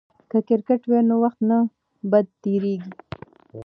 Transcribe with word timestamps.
که 0.29 0.37
کرکټ 0.47 0.81
وي 0.89 0.99
نو 1.09 1.15
وخت 1.23 1.39
نه 1.49 1.57
بد 2.11 2.25
تیریږي. 2.41 2.93